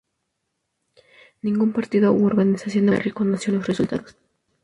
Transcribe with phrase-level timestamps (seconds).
[1.45, 4.17] Ningún partido u organización opositora reconoció los resultados.